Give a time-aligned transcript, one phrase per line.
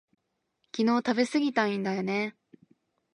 [0.75, 2.35] 昨日食べすぎたんだよね